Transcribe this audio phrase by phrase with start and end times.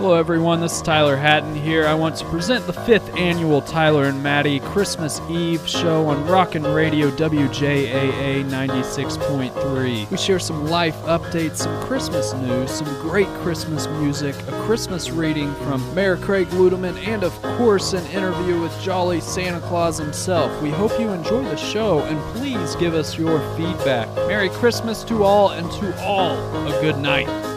[0.00, 0.62] Hello, everyone.
[0.62, 1.86] This is Tyler Hatton here.
[1.86, 6.62] I want to present the fifth annual Tyler and Maddie Christmas Eve show on Rockin'
[6.62, 10.10] Radio WJAA 96.3.
[10.10, 15.54] We share some life updates, some Christmas news, some great Christmas music, a Christmas reading
[15.56, 20.62] from Mayor Craig Luedeman, and of course, an interview with Jolly Santa Claus himself.
[20.62, 24.08] We hope you enjoy the show and please give us your feedback.
[24.26, 27.49] Merry Christmas to all, and to all, a good night.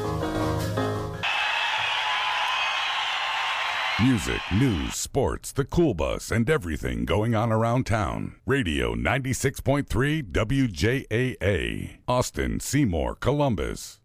[4.04, 8.36] Music, news, sports, the cool bus, and everything going on around town.
[8.45, 12.00] Radio 96.3 WJAA.
[12.05, 14.01] Austin, Seymour, Columbus.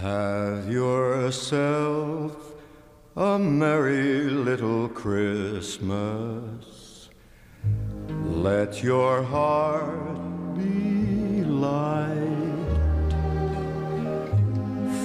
[0.00, 2.54] Have yourself
[3.14, 5.90] a merry little Christmas.
[8.08, 12.18] Let your heart be light.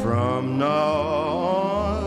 [0.01, 2.06] From now on,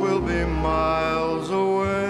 [0.00, 2.09] will be miles away.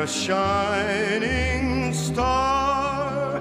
[0.00, 3.36] A shining star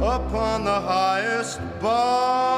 [0.00, 2.49] upon the highest bough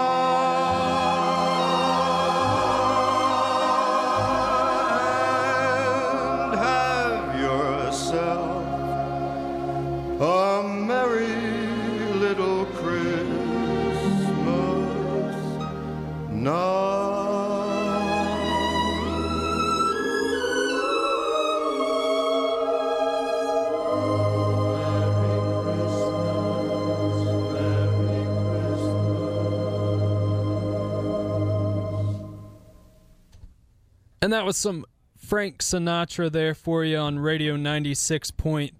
[34.53, 34.85] was some
[35.17, 38.71] Frank Sinatra there for you on Radio 96.3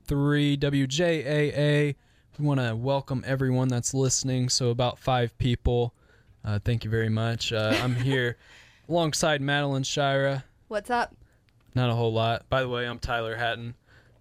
[0.59, 1.95] WJAA.
[2.39, 5.95] We want to welcome everyone that's listening, so about five people.
[6.45, 7.55] Uh, thank you very much.
[7.55, 8.37] Uh, I'm here
[8.87, 10.45] alongside Madeline Shira.
[10.69, 11.17] What's up?
[11.75, 12.47] Not a whole lot.
[12.51, 13.75] By the way, I'm Tyler Hatton.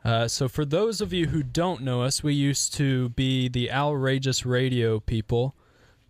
[0.05, 3.69] Uh, so, for those of you who don't know us, we used to be the
[3.69, 5.53] outrageous radio people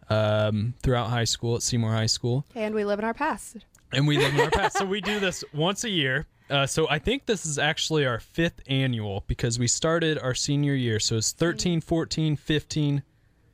[0.08, 2.46] um, throughout high school at Seymour High School.
[2.54, 3.66] And we live in our past.
[3.94, 4.78] And we live in our past.
[4.78, 6.28] So we do this once a year.
[6.50, 10.74] Uh, so I think this is actually our fifth annual because we started our senior
[10.74, 11.00] year.
[11.00, 13.04] So it's 13, 14, 15,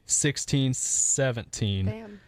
[0.05, 1.85] 16, 17.
[1.85, 2.19] Bam.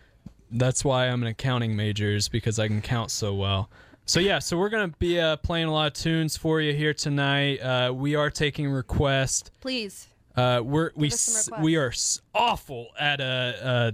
[0.52, 3.70] That's why I'm an accounting major is because I can count so well.
[4.06, 6.96] So yeah, so we're gonna be uh, playing a lot of tunes for you here
[6.96, 7.60] tonight.
[7.62, 9.52] Uh, we are taking requests.
[9.62, 10.08] Please.
[10.36, 13.92] Uh, we're we us some s- we are s- awful at uh, uh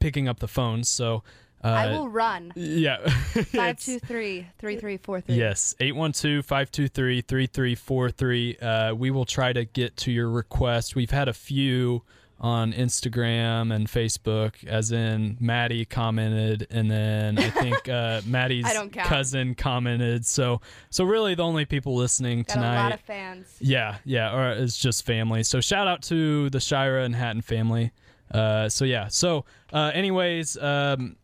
[0.00, 0.88] picking up the phones.
[0.88, 1.22] So
[1.64, 2.52] uh, I will run.
[2.56, 3.08] yeah.
[3.08, 5.34] Five It's- two three three three four three.
[5.36, 8.62] Yes, 812-523-3343.
[8.62, 10.94] Uh, we will try to get to your request.
[10.96, 12.02] We've had a few
[12.40, 18.86] on Instagram and Facebook, as in Maddie commented, and then I think uh, Maddie's I
[18.88, 20.24] cousin commented.
[20.24, 22.80] So, so really, the only people listening Got tonight.
[22.80, 23.56] a lot of fans.
[23.60, 25.42] Yeah, yeah, or it's just family.
[25.42, 27.90] So shout out to the Shira and Hatton family.
[28.30, 31.16] Uh, so yeah, so uh, anyways, um,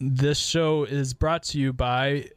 [0.00, 2.30] this show is brought to you by.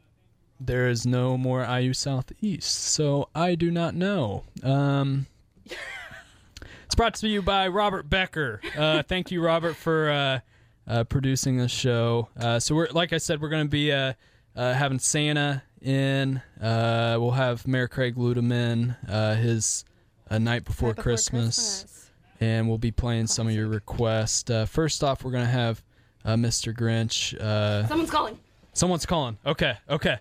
[0.60, 4.42] There is no more IU Southeast, so I do not know.
[4.62, 5.26] Um,
[5.64, 8.60] it's brought to you by Robert Becker.
[8.76, 10.40] Uh, thank you, Robert, for uh,
[10.88, 12.28] uh, producing this show.
[12.36, 14.14] Uh, so we're like I said, we're going to be uh,
[14.56, 16.42] uh, having Santa in.
[16.60, 19.84] Uh, we'll have Mayor Craig Luedeman, uh, his
[20.30, 24.50] uh, night before, before Christmas, and we'll be playing some of your requests.
[24.50, 25.82] Uh, first off, we're going to have
[26.28, 26.74] uh, Mr.
[26.76, 27.34] Grinch.
[27.40, 28.38] Uh, Someone's calling.
[28.74, 29.38] Someone's calling.
[29.46, 30.18] Okay, okay.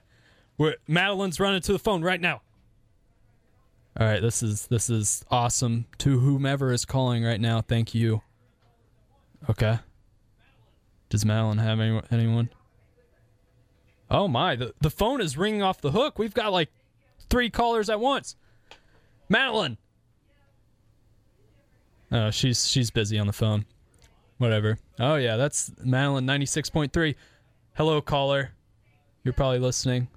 [0.57, 2.41] We're, Madeline's running to the phone right now.
[3.99, 5.85] All right, this is this is awesome.
[5.99, 8.21] To whomever is calling right now, thank you.
[9.49, 9.79] Okay.
[11.09, 12.49] Does Madeline have any, anyone?
[14.09, 16.19] Oh my, the the phone is ringing off the hook.
[16.19, 16.69] We've got like
[17.29, 18.35] three callers at once.
[19.29, 19.77] Madeline.
[22.11, 23.65] Oh, she's she's busy on the phone.
[24.37, 24.77] Whatever.
[24.99, 27.15] Oh yeah, that's Madeline ninety six point three.
[27.75, 28.51] Hello, caller.
[29.23, 30.07] You're probably listening.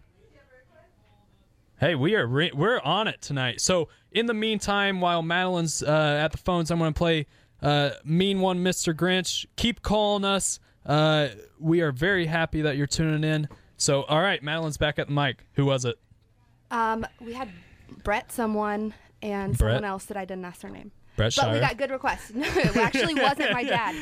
[1.78, 3.61] Hey, we are re- we're on it tonight.
[3.61, 7.26] So in the meantime, while Madeline's uh, at the phones, I'm going to play
[7.62, 8.94] uh, "Mean One, Mr.
[8.94, 10.61] Grinch." Keep calling us.
[10.84, 11.28] Uh,
[11.58, 13.49] we are very happy that you're tuning in.
[13.78, 15.46] So all right, Madeline's back at the mic.
[15.55, 15.99] Who was it?
[16.70, 17.49] Um, we had
[18.05, 18.93] Brett, someone,
[19.23, 19.76] and Brett?
[19.76, 20.93] someone else that I didn't ask their name.
[21.16, 22.32] Brett But we got good requests.
[22.34, 23.94] No, it actually wasn't my dad.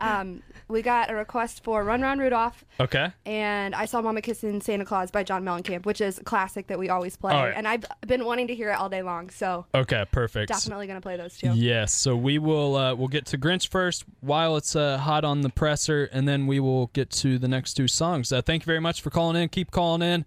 [0.00, 3.12] Um, we got a request for "Run Run Rudolph," okay.
[3.24, 6.78] and I saw Mama Kissing Santa Claus by John Mellencamp, which is a classic that
[6.78, 7.32] we always play.
[7.32, 7.52] Yeah.
[7.56, 10.04] And I've been wanting to hear it all day long, so Okay.
[10.10, 10.48] Perfect.
[10.48, 11.52] definitely gonna play those two.
[11.54, 15.42] Yes, so we will uh, we'll get to Grinch first while it's uh, hot on
[15.42, 18.32] the presser, and then we will get to the next two songs.
[18.32, 19.48] Uh, thank you very much for calling in.
[19.48, 20.24] Keep calling in.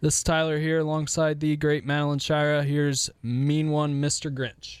[0.00, 2.62] This is Tyler here alongside the great Madeline Shira.
[2.62, 4.34] Here's Mean One, Mr.
[4.34, 4.80] Grinch.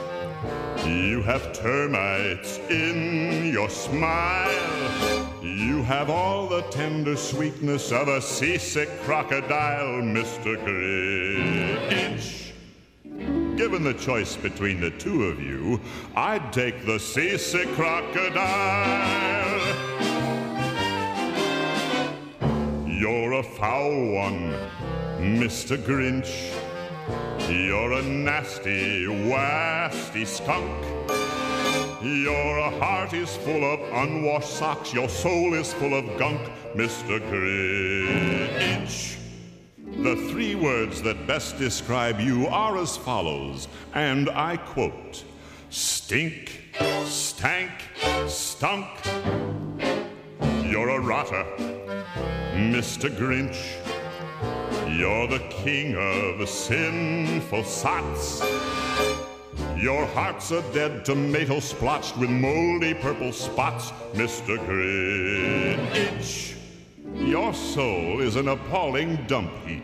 [0.85, 5.29] You have termites in your smile.
[5.43, 10.57] You have all the tender sweetness of a seasick crocodile, Mr.
[10.65, 12.51] Grinch.
[13.57, 15.79] Given the choice between the two of you,
[16.15, 19.59] I'd take the seasick crocodile.
[22.87, 24.53] You're a foul one,
[25.19, 25.77] Mr.
[25.77, 26.60] Grinch.
[27.49, 30.85] You're a nasty, wasty skunk.
[32.03, 34.93] Your heart is full of unwashed socks.
[34.93, 36.41] Your soul is full of gunk,
[36.75, 37.19] Mr.
[37.29, 39.17] Grinch.
[39.77, 45.23] The three words that best describe you are as follows, and I quote
[45.69, 47.71] Stink, stank,
[48.27, 48.87] stunk.
[50.63, 51.45] You're a rotter,
[52.55, 53.09] Mr.
[53.09, 53.80] Grinch.
[54.97, 58.41] You're the king of sinful sots.
[59.77, 64.57] Your heart's a dead tomato splotched with moldy purple spots, Mr.
[64.67, 66.55] Grinch.
[67.15, 69.83] Your soul is an appalling dump heap,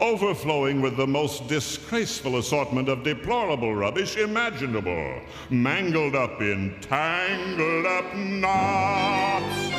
[0.00, 8.14] overflowing with the most disgraceful assortment of deplorable rubbish imaginable, mangled up in tangled up
[8.14, 9.70] knots.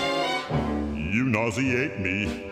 [0.96, 2.52] You nauseate me,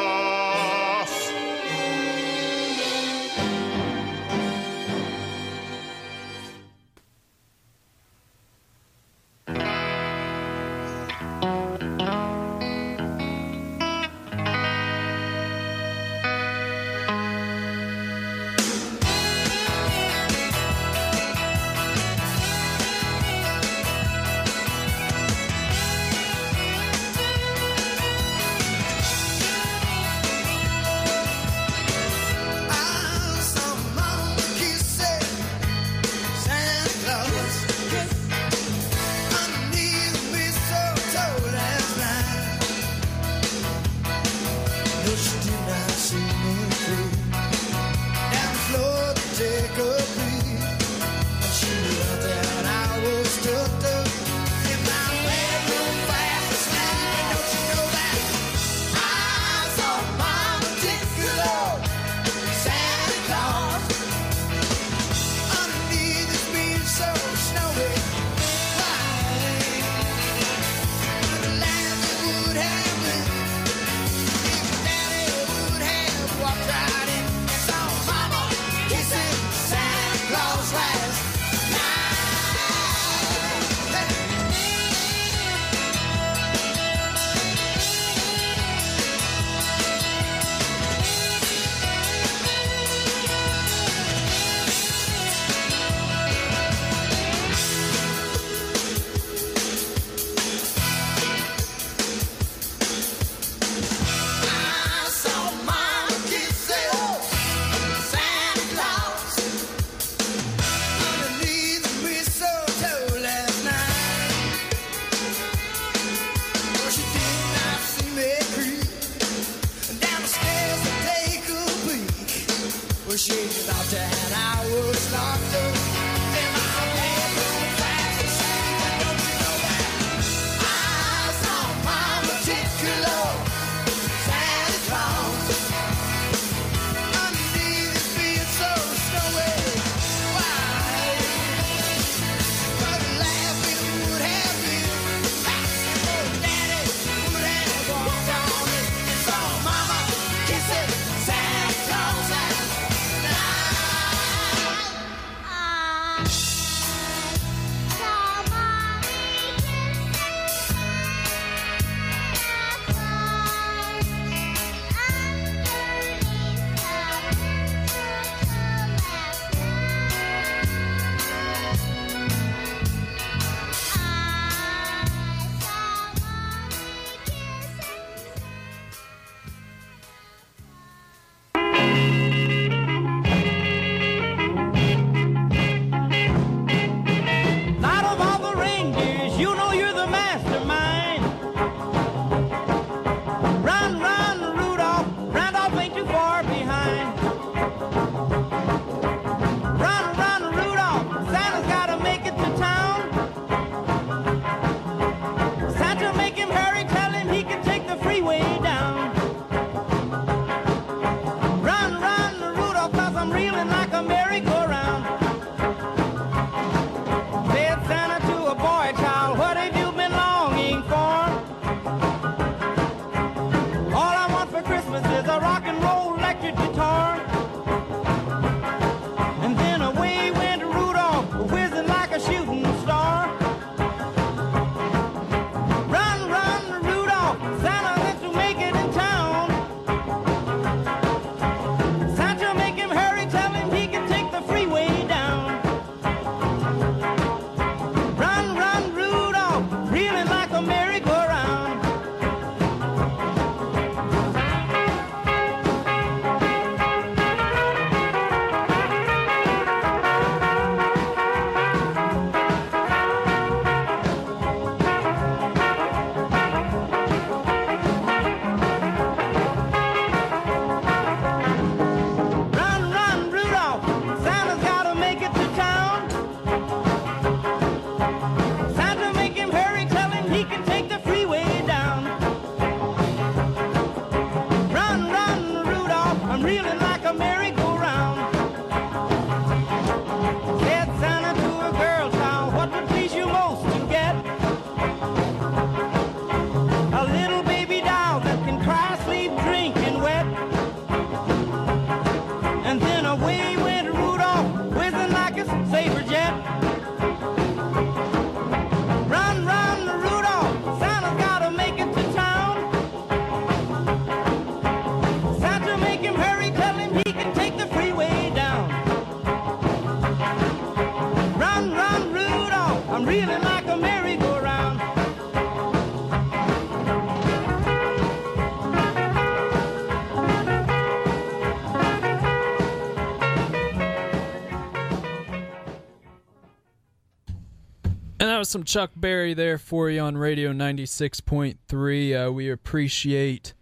[338.41, 342.27] Was some Chuck Berry there for you on Radio 96.3.
[342.27, 343.53] Uh, we appreciate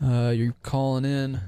[0.00, 1.40] uh, you calling in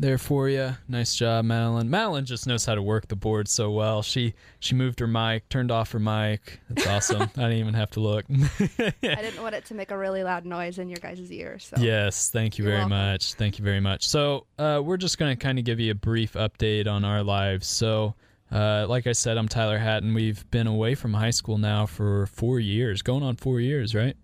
[0.00, 0.74] there for you.
[0.88, 1.90] Nice job, Madeline.
[1.90, 4.00] Madeline just knows how to work the board so well.
[4.00, 6.58] She she moved her mic, turned off her mic.
[6.70, 7.20] That's awesome.
[7.36, 8.24] I didn't even have to look.
[8.30, 11.70] I didn't want it to make a really loud noise in your guys' ears.
[11.76, 11.82] So.
[11.82, 13.10] Yes, thank you You're very welcome.
[13.12, 13.34] much.
[13.34, 14.08] Thank you very much.
[14.08, 17.22] So, uh, we're just going to kind of give you a brief update on our
[17.22, 17.66] lives.
[17.66, 18.14] So,
[18.52, 20.14] uh, like I said, I'm Tyler Hatton.
[20.14, 24.16] We've been away from high school now for four years, going on four years, right?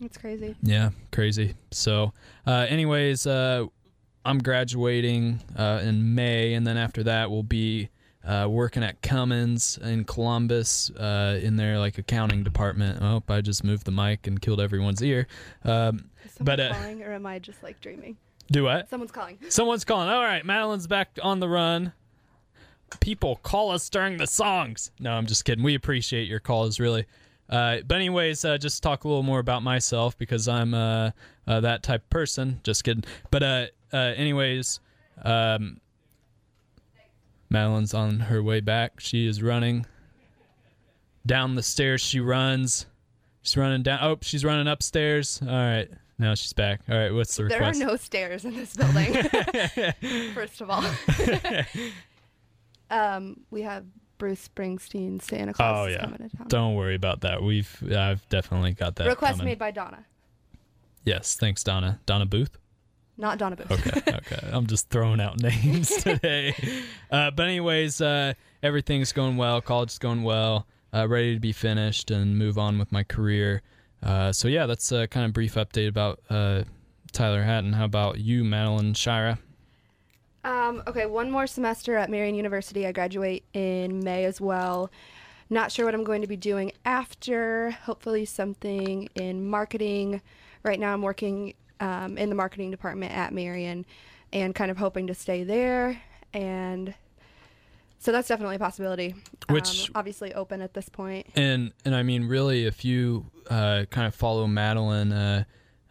[0.00, 0.56] That's crazy.
[0.62, 1.54] Yeah, crazy.
[1.70, 2.12] So,
[2.46, 3.66] uh, anyways, uh,
[4.24, 7.88] I'm graduating uh, in May, and then after that, we'll be
[8.24, 12.98] uh, working at Cummins in Columbus uh, in their like accounting department.
[13.00, 15.26] Oh, I just moved the mic and killed everyone's ear.
[15.64, 16.10] Um,
[16.40, 18.16] But, calling, or am I just like dreaming?
[18.50, 18.88] do what?
[18.90, 19.38] Someone's calling.
[19.48, 20.08] Someone's calling.
[20.08, 21.92] All right, Madeline's back on the run.
[23.00, 24.90] People call us during the songs.
[24.98, 25.64] No, I'm just kidding.
[25.64, 27.06] We appreciate your calls, really.
[27.48, 31.10] Uh, but anyways, uh, just talk a little more about myself because I'm uh,
[31.46, 32.60] uh, that type of person.
[32.62, 33.04] Just kidding.
[33.30, 34.80] But uh, uh, anyways,
[35.22, 35.80] um,
[37.50, 39.00] Madeline's on her way back.
[39.00, 39.84] She is running
[41.26, 42.00] down the stairs.
[42.00, 42.86] She runs.
[43.42, 43.98] She's running down.
[44.02, 45.40] Oh, she's running upstairs.
[45.42, 45.90] All right.
[46.18, 46.80] Now she's back.
[46.88, 47.12] All right.
[47.12, 49.12] What's the There are no stairs in this building.
[50.34, 50.82] First of all,
[52.92, 53.84] um, we have
[54.18, 56.00] Bruce Springsteen, Santa Claus Oh yeah.
[56.02, 56.46] coming to town.
[56.48, 57.42] Don't worry about that.
[57.42, 59.08] We've I've definitely got that.
[59.08, 59.46] Request coming.
[59.52, 60.04] made by Donna,
[61.04, 61.98] Yes, thanks, Donna.
[62.06, 62.56] Donna Booth.
[63.18, 63.70] not Donna Booth.
[63.72, 64.48] Okay, okay.
[64.52, 66.54] I'm just throwing out names today.
[67.10, 69.60] Uh, but anyways, uh, everything's going well.
[69.60, 70.66] College is going well.
[70.94, 73.62] Uh, ready to be finished and move on with my career.
[74.02, 76.62] Uh, so yeah, that's a kind of brief update about uh,
[77.12, 77.72] Tyler Hatton.
[77.72, 79.38] How about you, Madeline Shira?
[80.44, 82.86] Um, okay, one more semester at Marian University.
[82.86, 84.90] I graduate in May as well.
[85.50, 87.70] Not sure what I'm going to be doing after.
[87.84, 90.20] Hopefully, something in marketing.
[90.62, 93.84] Right now, I'm working um, in the marketing department at Marian
[94.32, 96.00] and kind of hoping to stay there.
[96.32, 96.94] And
[97.98, 99.14] so that's definitely a possibility.
[99.48, 101.26] Which- um, obviously open at this point.
[101.36, 105.44] And and I mean, really, if you uh, kind of follow Madeline, uh,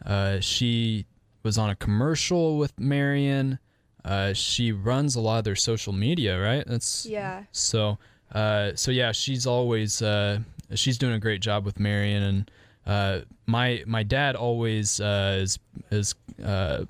[0.06, 1.06] uh, she
[1.44, 3.60] was on a commercial with Marian.
[4.04, 6.64] Uh, she runs a lot of their social media, right?
[6.66, 7.44] That's Yeah.
[7.52, 7.98] So,
[8.34, 10.40] uh, so yeah, she's always uh,
[10.74, 12.52] she's doing a great job with Marian, and
[12.86, 15.60] uh, my my dad always uh, is
[15.92, 16.86] is uh,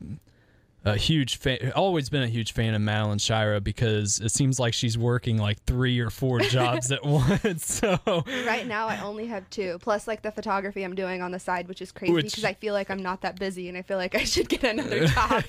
[0.83, 4.73] a huge fan, always been a huge fan of Madeline Shira because it seems like
[4.73, 7.81] she's working like three or four jobs at once.
[7.81, 7.99] So,
[8.45, 11.67] Right now, I only have two, plus like the photography I'm doing on the side,
[11.67, 14.15] which is crazy because I feel like I'm not that busy and I feel like
[14.15, 15.43] I should get another job.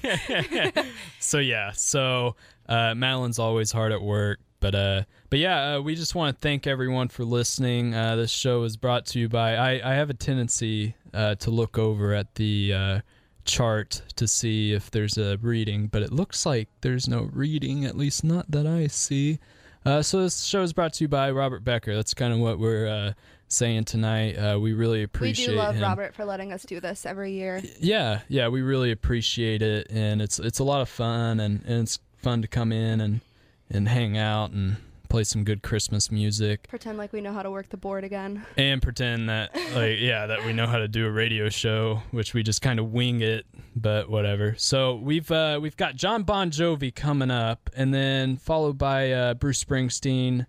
[1.19, 2.37] so yeah, so
[2.69, 6.41] uh, Madeline's always hard at work, but uh, but yeah, uh, we just want to
[6.41, 7.95] thank everyone for listening.
[7.95, 9.57] Uh, this show is brought to you by.
[9.57, 13.01] I, I have a tendency uh, to look over at the uh,
[13.45, 17.97] chart to see if there's a reading, but it looks like there's no reading, at
[17.97, 19.39] least not that I see.
[19.85, 21.95] Uh, so this show is brought to you by Robert Becker.
[21.95, 23.13] That's kind of what we're uh,
[23.49, 24.35] saying tonight.
[24.35, 25.49] Uh, we really appreciate.
[25.49, 25.51] It.
[25.51, 25.83] We do love him.
[25.83, 27.61] Robert for letting us do this every year.
[27.81, 31.83] Yeah, yeah, we really appreciate it, and it's it's a lot of fun, and, and
[31.83, 33.21] it's fun to come in and
[33.71, 34.77] and hang out and
[35.13, 38.47] play some good Christmas music Pretend like we know how to work the board again.
[38.57, 42.33] and pretend that like yeah that we know how to do a radio show, which
[42.33, 43.45] we just kind of wing it,
[43.77, 44.55] but whatever.
[44.57, 49.35] So we've uh, we've got Jon Bon Jovi coming up, and then followed by uh,
[49.35, 50.47] Bruce Springsteen,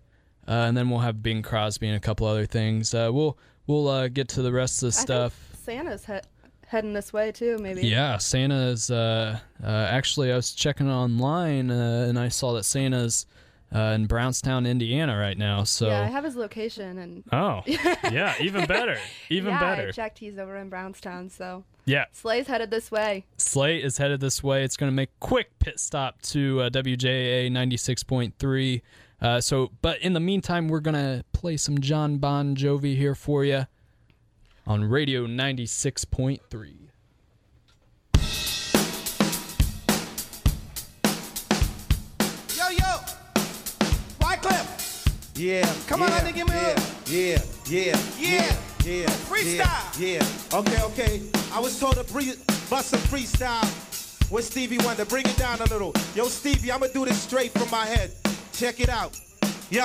[0.48, 2.94] uh, and then we'll have Bing Crosby and a couple other things.
[2.94, 5.38] Uh, we'll we'll uh, get to the rest of the stuff.
[5.62, 6.20] Santa's he-
[6.66, 7.86] heading this way too, maybe.
[7.86, 8.90] Yeah, Santa's.
[8.90, 13.26] Uh, uh, actually, I was checking online uh, and I saw that Santa's
[13.74, 15.64] uh, in Brownstown, Indiana, right now.
[15.64, 17.24] So, Yeah, I have his location and.
[17.32, 18.98] oh, yeah, even better,
[19.30, 19.88] even yeah, better.
[19.88, 20.18] I checked.
[20.18, 23.24] He's over in Brownstown, so Yeah, Sleigh's headed this way.
[23.36, 24.62] Slate is headed this way.
[24.64, 28.82] It's going to make quick pit stop to uh, WJA ninety six point three.
[29.20, 33.44] Uh, so, but in the meantime, we're gonna play some Jon Bon Jovi here for
[33.44, 33.66] you
[34.66, 36.83] on Radio ninety six point three.
[45.36, 45.66] Yeah.
[45.88, 48.56] Come on, yeah, honey, give me yeah, a- yeah, yeah, Yeah.
[48.84, 49.98] yeah, Freestyle.
[50.00, 50.58] Yeah, yeah.
[50.58, 51.22] Okay, okay.
[51.52, 52.38] I was told to bre-
[52.70, 53.62] bust a freestyle
[54.30, 55.04] with Stevie Wonder.
[55.04, 55.92] Bring it down a little.
[56.14, 58.12] Yo, Stevie, I'ma do this straight from my head.
[58.52, 59.18] Check it out.
[59.70, 59.84] Yo,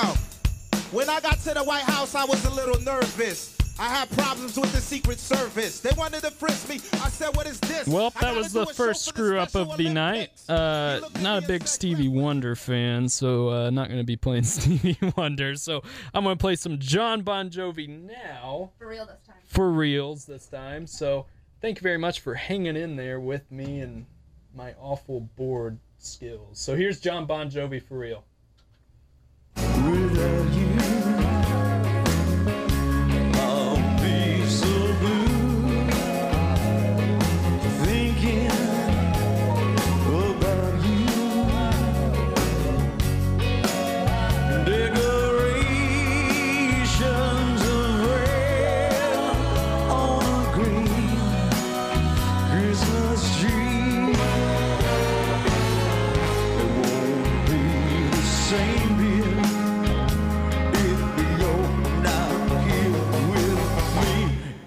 [0.92, 3.56] when I got to the White House, I was a little nervous.
[3.80, 5.80] I had problems with the Secret Service.
[5.80, 6.76] They wanted to frisk me.
[7.02, 7.88] I said, what is this?
[7.88, 10.32] Well, that was the first screw up of the night.
[10.50, 14.06] Uh, You look at not a big Stevie Wonder fan, so uh, not going to
[14.06, 15.56] be playing Stevie Wonder.
[15.56, 15.82] So
[16.14, 18.72] I'm going to play some Jon Bon Jovi now.
[18.78, 19.38] For real this time.
[19.46, 20.86] For reals this time.
[20.86, 21.28] So
[21.62, 24.06] thank you very much for hanging in there with me and
[24.54, 26.60] my awful board skills.
[26.60, 28.26] So here's Jon Bon Jovi for real.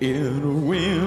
[0.03, 1.02] In a wind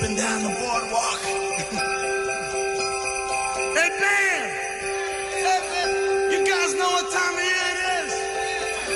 [0.00, 1.20] wind's whipping down the boardwalk.
[3.74, 4.50] hey, Dan!
[5.30, 5.88] Hey, man,
[6.32, 8.12] you guys know what time of year it is?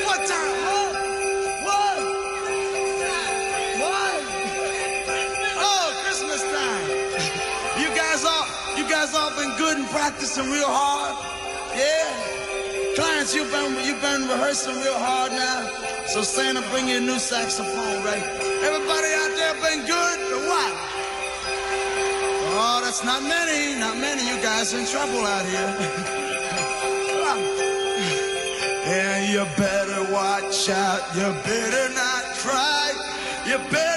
[0.05, 0.53] What time?
[0.67, 0.93] What?
[1.65, 1.99] What?
[3.81, 4.23] What?
[5.57, 6.87] Oh, Christmas time.
[7.81, 11.17] You guys all, you guys all been good and practicing real hard?
[11.75, 12.95] Yeah?
[12.95, 15.67] Clarence, you've been you've been rehearsing real hard now.
[16.07, 18.23] So Santa, bring you a new saxophone, right?
[18.63, 20.32] Everybody out there been good?
[22.65, 24.23] Oh, that's not many, not many.
[24.23, 26.19] You guys in trouble out here.
[28.85, 31.01] And you better watch out.
[31.15, 32.93] You better not cry.
[33.47, 33.92] You better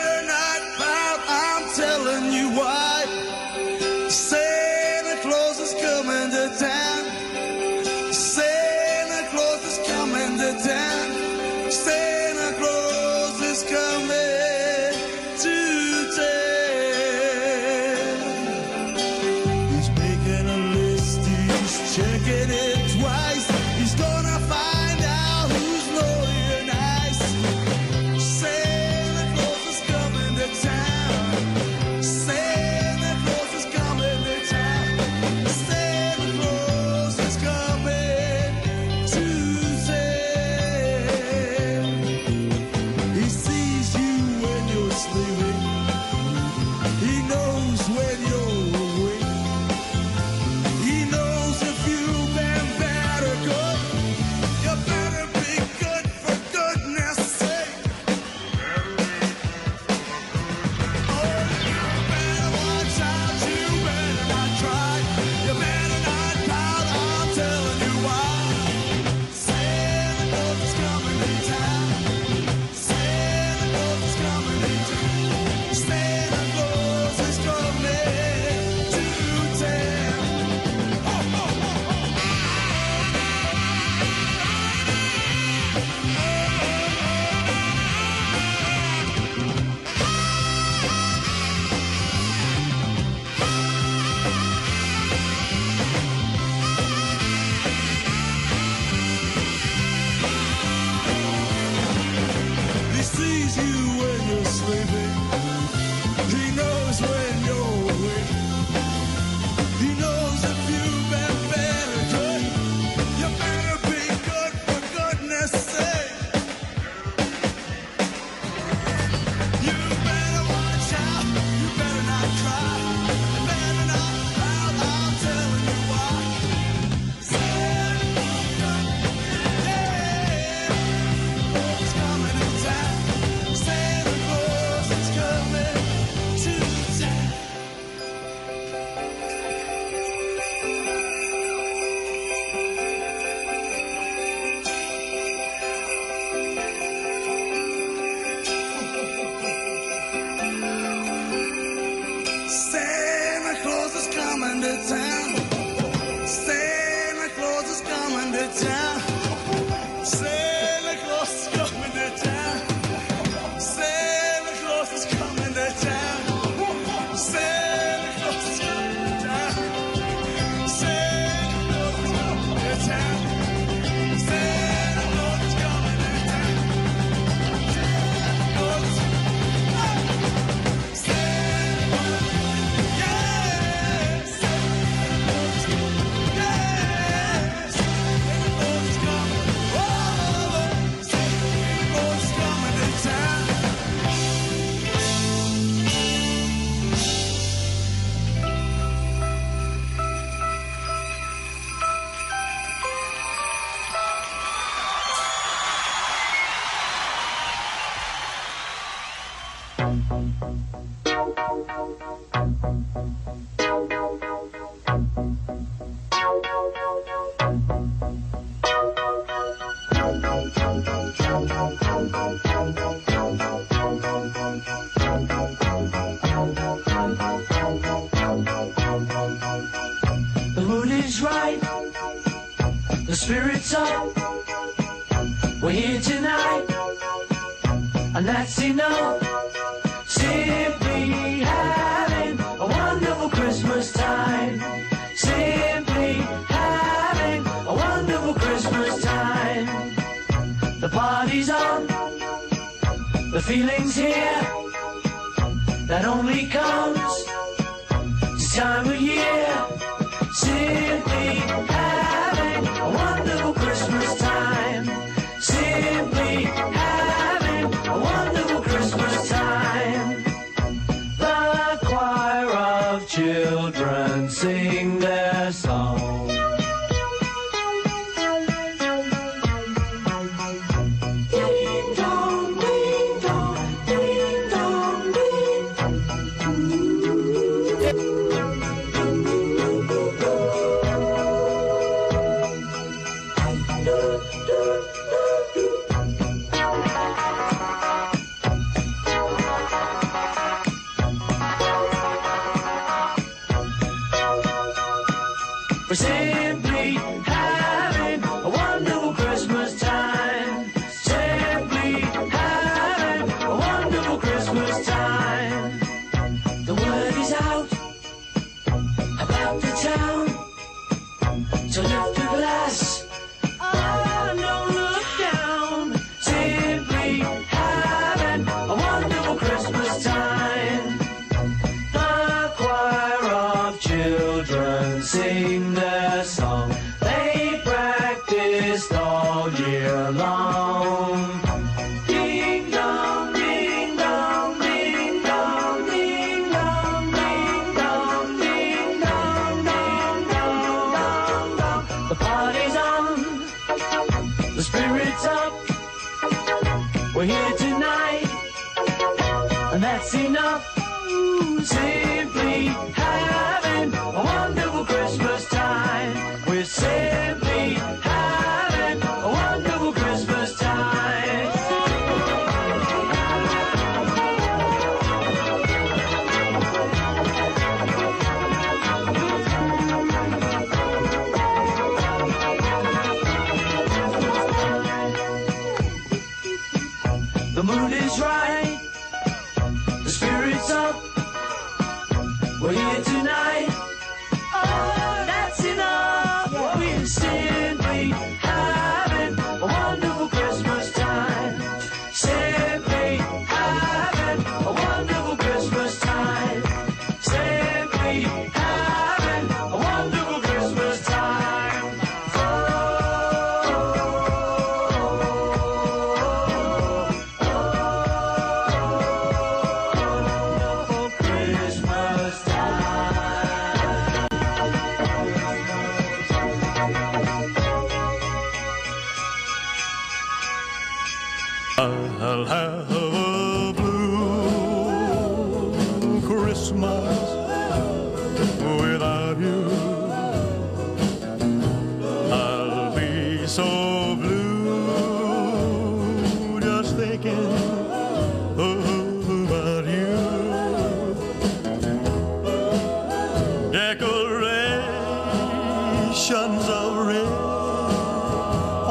[456.35, 457.25] Decorations of red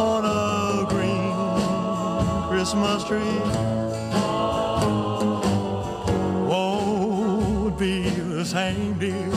[0.01, 3.39] on a green Christmas tree.
[6.49, 9.31] Won't be the same, dear,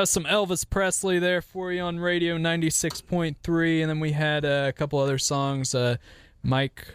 [0.00, 3.82] That was some Elvis Presley there for you on Radio 96.3.
[3.82, 5.74] And then we had uh, a couple other songs.
[5.74, 5.98] Uh,
[6.42, 6.94] Mike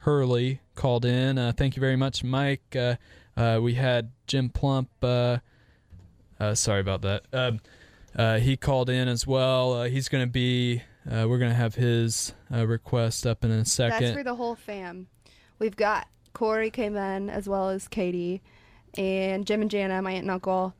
[0.00, 1.38] Hurley called in.
[1.38, 2.76] Uh, thank you very much, Mike.
[2.76, 2.96] Uh,
[3.38, 4.90] uh, we had Jim Plump.
[5.02, 5.38] Uh,
[6.52, 7.22] sorry about that.
[7.32, 7.60] Um,
[8.38, 9.84] he called in as well.
[9.84, 14.02] He's going to be, we're going to have his request up in a second.
[14.02, 15.06] That's for the whole fam.
[15.58, 18.42] We've got Corey came in as well as Katie
[18.98, 20.74] and Jim and Jana, my aunt and uncle.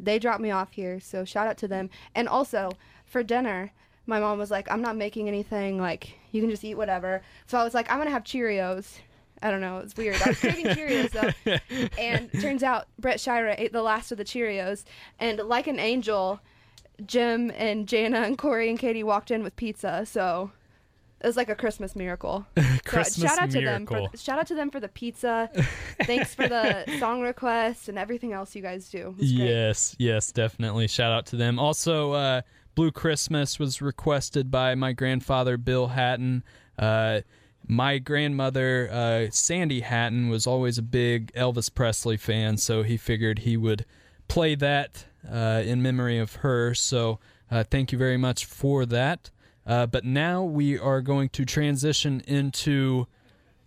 [0.00, 1.90] They dropped me off here, so shout out to them.
[2.14, 2.70] And also
[3.06, 3.72] for dinner,
[4.06, 5.78] my mom was like, "I'm not making anything.
[5.78, 8.98] Like you can just eat whatever." So I was like, "I'm gonna have Cheerios."
[9.40, 9.78] I don't know.
[9.78, 10.20] It's weird.
[10.22, 14.24] I was craving Cheerios though, and turns out Brett Shira ate the last of the
[14.24, 14.84] Cheerios,
[15.20, 16.40] and like an angel,
[17.06, 20.04] Jim and Jana and Corey and Katie walked in with pizza.
[20.06, 20.50] So
[21.20, 22.46] it was like a Christmas miracle.
[22.88, 23.86] So Christmas shout out to them.
[23.86, 25.50] For, shout out to them for the pizza.
[26.04, 29.14] Thanks for the song requests and everything else you guys do.
[29.18, 30.88] Yes, yes, definitely.
[30.88, 31.58] Shout out to them.
[31.58, 32.40] Also, uh,
[32.74, 36.44] Blue Christmas was requested by my grandfather, Bill Hatton.
[36.78, 37.20] Uh,
[37.66, 43.40] my grandmother, uh, Sandy Hatton, was always a big Elvis Presley fan, so he figured
[43.40, 43.84] he would
[44.28, 46.72] play that uh, in memory of her.
[46.72, 47.18] So
[47.50, 49.30] uh, thank you very much for that.
[49.68, 53.06] Uh, but now we are going to transition into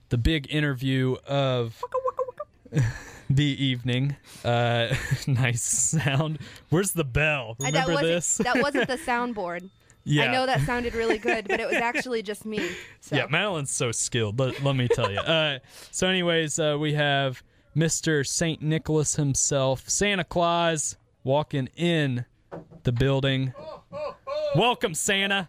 [0.09, 1.81] the big interview of
[3.29, 4.15] the evening.
[4.43, 4.93] Uh,
[5.27, 6.39] nice sound.
[6.69, 7.55] Where's the bell?
[7.59, 8.37] Remember that this?
[8.39, 9.69] that wasn't the soundboard.
[10.03, 10.23] yeah.
[10.23, 12.71] I know that sounded really good, but it was actually just me.
[12.99, 13.15] So.
[13.15, 14.39] Yeah, Madeline's so skilled.
[14.39, 15.19] Let, let me tell you.
[15.19, 15.59] Uh,
[15.91, 17.43] so, anyways, uh, we have
[17.75, 18.25] Mr.
[18.25, 22.25] Saint Nicholas himself, Santa Claus, walking in
[22.83, 23.53] the building.
[24.55, 25.47] Welcome, Santa.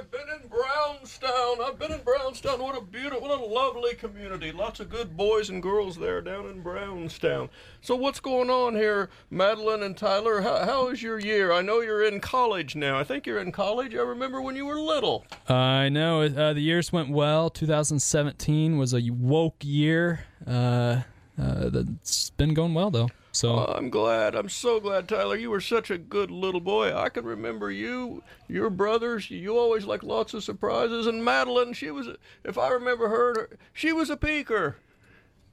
[0.00, 1.58] I've been in Brownstown.
[1.62, 2.58] I've been in Brownstown.
[2.62, 4.50] What a beautiful, what a lovely community.
[4.50, 7.50] Lots of good boys and girls there down in Brownstown.
[7.82, 10.40] So what's going on here, Madeline and Tyler?
[10.40, 11.52] How, how is your year?
[11.52, 12.98] I know you're in college now.
[12.98, 13.94] I think you're in college.
[13.94, 15.26] I remember when you were little.
[15.50, 17.50] I know uh, the years went well.
[17.50, 20.24] 2017 was a woke year.
[20.46, 21.02] Uh,
[21.38, 21.70] uh,
[22.00, 23.10] it's been going well though.
[23.32, 24.34] So Oh, I'm glad.
[24.34, 25.36] I'm so glad, Tyler.
[25.36, 26.94] You were such a good little boy.
[26.96, 29.30] I can remember you, your brothers.
[29.30, 31.06] You always like lots of surprises.
[31.06, 32.08] And Madeline, she was,
[32.44, 34.74] if I remember her, she was a peeker.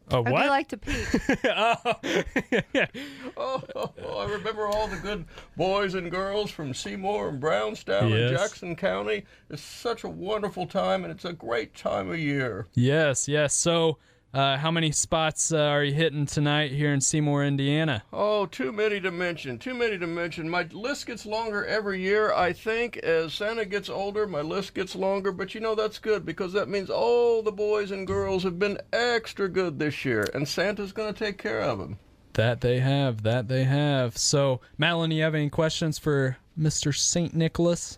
[0.09, 0.47] a I do what?
[0.47, 1.07] like to peek.
[3.39, 5.25] Oh, oh, oh, I remember all the good
[5.55, 8.29] boys and girls from Seymour and Brownstown Yes.
[8.29, 9.25] and Jackson County.
[9.49, 12.67] It's such a wonderful time, and it's a great time of year.
[12.73, 13.53] Yes, yes.
[13.53, 13.97] So
[14.37, 18.03] Uh, how many spots uh, are you hitting tonight here in Seymour, Indiana?
[18.13, 19.57] Oh, too many to mention.
[19.57, 20.47] Too many to mention.
[20.47, 22.31] My list gets longer every year.
[22.31, 25.31] I think as Santa gets older, my list gets longer.
[25.31, 28.77] But you know that's good because that means all the boys and girls have been
[28.93, 31.97] extra good this year, and Santa's going to take care of them.
[32.33, 33.23] That they have.
[33.23, 34.19] That they have.
[34.19, 36.95] So, Madeline, you have any questions for Mr.
[36.95, 37.33] St.
[37.33, 37.97] Nicholas?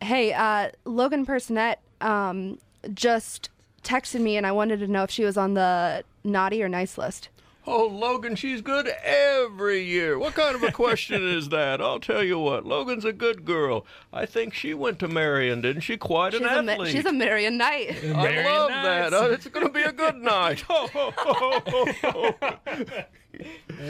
[0.00, 2.58] Hey, uh, Logan Personette um,
[2.92, 3.50] just
[3.86, 6.98] texted me, and I wanted to know if she was on the naughty or nice
[6.98, 7.28] list.
[7.68, 10.18] Oh, Logan, she's good every year.
[10.20, 11.80] What kind of a question is that?
[11.80, 13.84] I'll tell you what, Logan's a good girl.
[14.12, 15.96] I think she went to Marian, didn't she?
[15.96, 16.92] Quite She's an a, athlete.
[16.92, 17.96] she's a Marian Knight.
[18.04, 19.12] I love that.
[19.12, 20.60] Uh, it's going to be a good night.
[20.68, 23.02] Ho, ho, ho, ho, ho.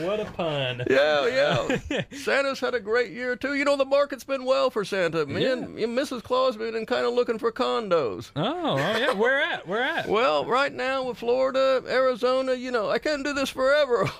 [0.01, 0.83] What a pun.
[0.89, 1.27] Yeah,
[1.89, 2.01] yeah.
[2.11, 3.55] Santa's had a great year too.
[3.55, 5.25] You know the market's been well for Santa.
[5.25, 6.23] Me and and Mrs.
[6.23, 8.31] Claus been kind of looking for condos.
[8.35, 9.13] Oh, oh yeah.
[9.13, 9.67] Where at?
[9.67, 10.07] Where at?
[10.07, 14.09] Well, right now with Florida, Arizona, you know, I can't do this forever.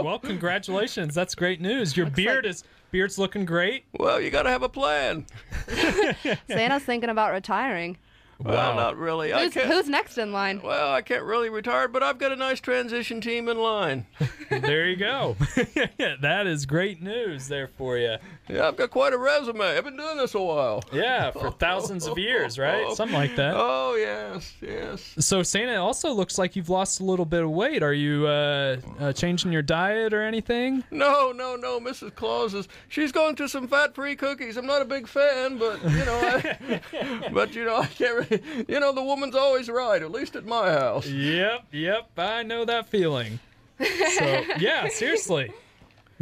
[0.00, 1.14] Well, congratulations.
[1.14, 1.96] That's great news.
[1.96, 3.84] Your beard is beard's looking great.
[3.98, 5.26] well, you got to have a plan.
[6.48, 7.98] Santa's thinking about retiring.
[8.40, 8.76] Well, Wow.
[8.76, 9.32] not really.
[9.32, 9.66] I Who's, can't.
[9.66, 10.60] who's next in line?
[10.62, 14.06] Well, I can't really retire, but I've got a nice transition team in line.
[14.50, 15.36] There you go.
[15.98, 18.16] that is great news there for you.
[18.48, 19.60] Yeah, I've got quite a resume.
[19.60, 20.82] I've been doing this a while.
[20.92, 22.90] Yeah, for thousands of years, right?
[22.92, 23.54] Something like that.
[23.56, 25.14] Oh yes, yes.
[25.18, 27.82] So Santa it also looks like you've lost a little bit of weight.
[27.82, 30.84] Are you uh, uh, changing your diet or anything?
[30.90, 32.14] No, no, no, Mrs.
[32.14, 32.68] Claus is.
[32.88, 34.56] She's going to some fat-free cookies.
[34.56, 36.80] I'm not a big fan, but you know, I,
[37.32, 38.30] but you know, I can't.
[38.30, 40.02] Really, you know, the woman's always right.
[40.02, 41.06] At least at my house.
[41.06, 42.10] Yep, yep.
[42.16, 43.40] I know that feeling.
[43.80, 45.52] So yeah, seriously,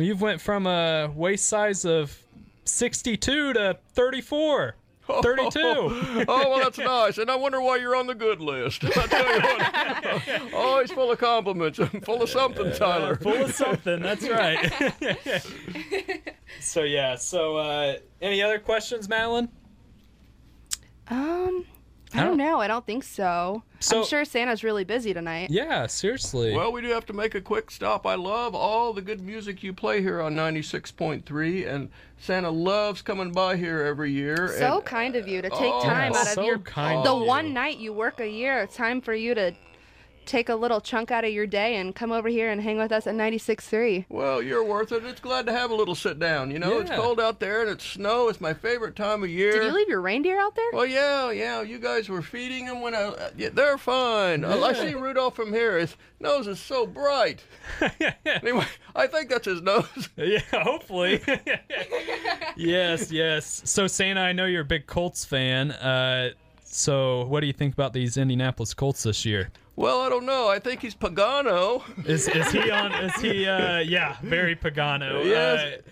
[0.05, 2.17] you've went from a waist size of
[2.65, 4.77] 62 to 34.
[5.23, 5.59] 32.
[5.63, 8.85] oh well, that's nice, and I wonder why you're on the good list.
[8.85, 13.15] I tell you what, always full of compliments, full of something, Tyler.
[13.17, 14.03] Full of something.
[14.03, 15.43] That's right.
[16.61, 17.15] so yeah.
[17.15, 19.49] So uh, any other questions, Madeline?
[21.09, 21.65] Um,
[22.15, 22.61] I I don't don't- know.
[22.61, 23.63] I don't think so.
[23.81, 25.51] So- I'm sure Santa's really busy tonight.
[25.51, 26.55] Yeah, seriously.
[26.55, 28.07] Well, we do have to make a quick stop.
[28.07, 33.33] I love all the good music you play here on 96.3, and Santa loves coming
[33.33, 34.55] by here every year.
[34.59, 37.13] So and, kind of you to take Oh, time out of so your kind the
[37.13, 37.27] of you.
[37.27, 38.61] one night you work a year.
[38.63, 39.53] It's time for you to
[40.27, 42.93] take a little chunk out of your day and come over here and hang with
[42.93, 44.07] us at 96.3.
[44.09, 45.05] Well, you're worth it.
[45.05, 46.51] It's glad to have a little sit down.
[46.51, 48.29] You know, it's cold out there and it's snow.
[48.29, 49.53] It's my favorite time of year.
[49.53, 50.67] Did you leave your reindeer out there?
[50.73, 51.63] Well, yeah, yeah.
[51.63, 53.03] You guys were feeding them when I.
[53.05, 54.45] uh, Yeah, they're fine.
[54.45, 55.79] Uh, I see Rudolph from here.
[55.79, 57.43] His nose is so bright.
[58.27, 60.09] anyway, I think that's his nose.
[60.17, 61.23] Yeah, hopefully.
[62.57, 63.63] yes, yes.
[63.65, 65.71] So Santa, I know you're a big Colts fan.
[65.73, 66.31] Uh,
[66.65, 69.51] so what do you think about these Indianapolis Colts this year?
[69.77, 70.49] Well, I don't know.
[70.49, 71.83] I think he's Pagano.
[72.07, 72.93] Is is he on?
[72.95, 73.47] Is he?
[73.47, 75.23] Uh, yeah, very Pagano.
[75.27, 75.61] Yes.
[75.79, 75.83] Uh,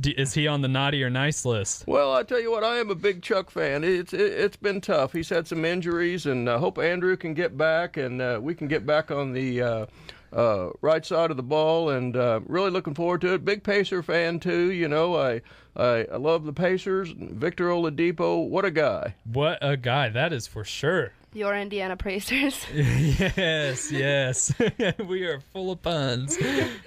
[0.00, 1.84] d- is he on the naughty or nice list?
[1.86, 3.84] Well, I tell you what, I am a big Chuck fan.
[3.84, 5.12] It's it, it's been tough.
[5.12, 8.66] He's had some injuries, and I hope Andrew can get back, and uh, we can
[8.66, 9.86] get back on the uh,
[10.32, 11.90] uh, right side of the ball.
[11.90, 13.44] And uh, really looking forward to it.
[13.44, 14.72] Big Pacer fan too.
[14.72, 15.42] You know, I
[15.76, 17.12] I, I love the Pacers.
[17.16, 19.14] Victor Oladipo, what a guy.
[19.30, 21.12] What a guy that is for sure.
[21.34, 22.64] Your Indiana Pacers.
[22.74, 24.54] yes, yes.
[25.08, 26.38] we are full of puns.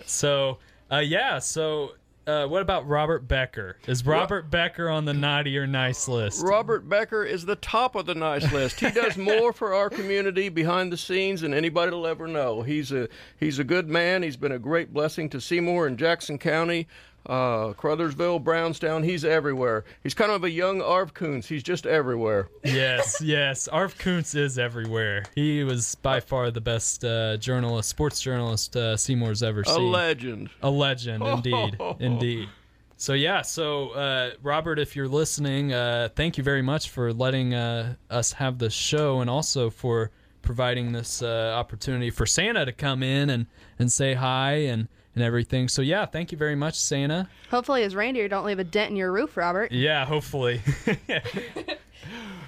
[0.05, 1.39] So, uh, yeah.
[1.39, 1.91] So,
[2.27, 3.75] uh, what about Robert Becker?
[3.87, 6.45] Is Robert Becker on the naughty or nice list?
[6.45, 8.79] Robert Becker is the top of the nice list.
[8.79, 12.61] He does more for our community behind the scenes than anybody will ever know.
[12.61, 14.23] He's a he's a good man.
[14.23, 16.87] He's been a great blessing to Seymour and Jackson County,
[17.27, 19.03] uh, Crothersville, Brownstown.
[19.03, 19.83] He's everywhere.
[20.01, 21.47] He's kind of a young Arv Koontz.
[21.47, 22.49] He's just everywhere.
[22.63, 23.67] yes, yes.
[23.67, 25.25] Arv Koontz is everywhere.
[25.35, 29.75] He was by far the best uh, journalist, sports journalist uh, Seymour's ever seen.
[29.75, 30.49] A legend.
[30.61, 32.49] A legend, indeed, indeed.
[32.95, 37.53] So yeah, so uh, Robert, if you're listening, uh, thank you very much for letting
[37.53, 40.09] uh, us have this show, and also for
[40.41, 43.45] providing this uh, opportunity for Santa to come in and,
[43.77, 44.87] and say hi and,
[45.17, 45.67] and everything.
[45.67, 47.27] So yeah, thank you very much, Santa.
[47.49, 49.71] Hopefully his reindeer don't leave a dent in your roof, Robert.
[49.71, 50.61] Yeah, hopefully.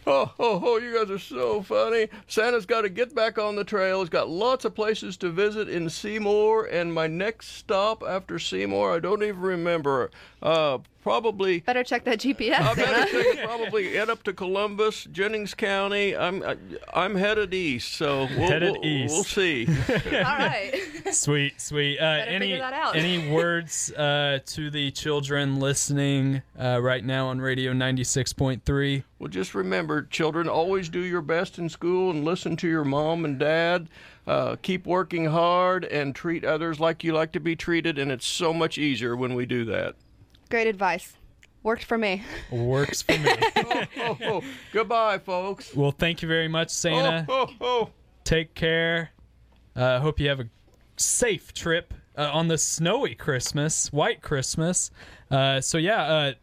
[0.08, 2.08] Oh, oh, oh, you guys are so funny.
[2.28, 4.00] Santa's got to get back on the trail.
[4.00, 8.96] He's got lots of places to visit in Seymour, and my next stop after Seymour,
[8.96, 10.10] I don't even remember.
[10.42, 10.80] Uh,
[11.10, 12.60] probably Better check that GPS.
[12.60, 13.24] I better Santa.
[13.36, 16.16] take- probably head up to Columbus, Jennings County.
[16.16, 16.56] I'm I,
[16.94, 19.14] I'm headed east, so we'll, Headed we'll, east.
[19.16, 19.68] We'll see.
[19.90, 20.80] All right.
[21.12, 21.98] Sweet, sweet.
[22.00, 22.96] Uh, any figure that out.
[22.96, 28.64] any words uh, to the children listening uh, right now on Radio ninety six point
[28.64, 29.04] three?
[29.18, 33.26] Well, just remember, children, always do your best in school and listen to your mom
[33.26, 33.90] and dad.
[34.28, 38.28] Uh, keep working hard and treat others like you like to be treated, and it's
[38.28, 39.96] so much easier when we do that.
[40.50, 41.14] Great advice.
[41.62, 42.24] Worked for me.
[42.52, 43.30] Works for me.
[43.58, 44.44] oh, oh, oh.
[44.72, 45.76] Goodbye, folks.
[45.76, 47.26] well, thank you very much, Santa.
[47.28, 47.90] Oh, oh, oh.
[48.24, 49.12] Take care.
[49.76, 50.48] Uh, hope you have a
[50.98, 54.90] safe trip uh, on this snowy Christmas, white Christmas.
[55.30, 56.34] Uh, so yeah, uh,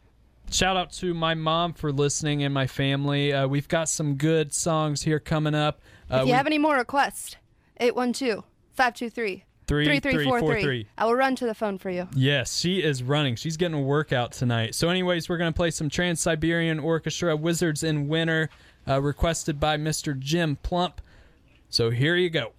[0.50, 3.32] shout out to my mom for listening and my family.
[3.32, 5.80] Uh, we've got some good songs here coming up.
[6.10, 7.36] Uh, if you we- have any more requests,
[7.78, 8.44] 812
[8.74, 10.62] 523 Three, three, four, 3343.
[10.62, 10.86] three.
[10.96, 12.08] I will run to the phone for you.
[12.14, 13.34] Yes, she is running.
[13.34, 14.74] She's getting a workout tonight.
[14.74, 18.48] So, anyways, we're going to play some Trans Siberian Orchestra Wizards in Winter,
[18.86, 20.16] uh, requested by Mr.
[20.16, 21.00] Jim Plump.
[21.68, 22.52] So, here you go.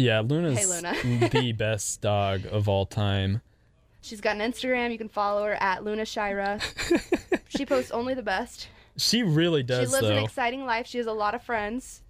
[0.00, 1.28] Yeah, Luna's Hey, Luna.
[1.28, 3.42] the best dog of all time.
[4.00, 4.92] she's got an Instagram.
[4.92, 6.58] You can follow her at Luna Shira.
[7.48, 8.68] she posts only the best.
[8.96, 10.16] She really does she lives though.
[10.16, 10.86] an exciting life.
[10.86, 12.02] She has a lot of friends.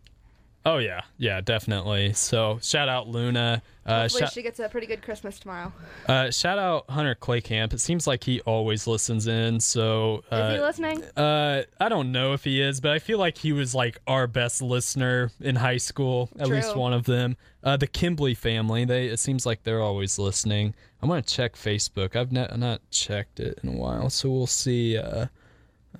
[0.66, 2.12] Oh yeah, yeah, definitely.
[2.12, 3.62] So shout out Luna.
[3.86, 5.72] Uh, Hopefully, she gets a pretty good Christmas tomorrow.
[6.06, 7.72] uh, shout out Hunter Claycamp.
[7.72, 9.58] It seems like he always listens in.
[9.58, 11.04] So uh, Is he listening?
[11.16, 14.26] Uh, I don't know if he is, but I feel like he was like our
[14.26, 16.28] best listener in high school.
[16.38, 17.36] At least one of them.
[17.64, 18.84] Uh, the Kimbley family.
[18.84, 20.74] They it seems like they're always listening.
[21.02, 22.14] I'm gonna check Facebook.
[22.14, 24.96] I've not not checked it in a while, so we'll see.
[24.98, 25.26] Uh,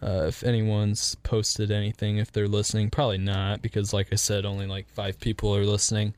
[0.03, 4.67] uh, if anyone's posted anything, if they're listening, probably not, because like I said, only
[4.67, 6.15] like five people are listening.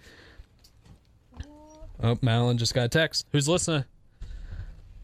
[2.02, 3.26] Oh, Madeline just got a text.
[3.32, 3.84] Who's listening?